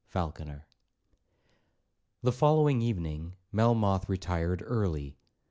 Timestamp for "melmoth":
3.51-4.09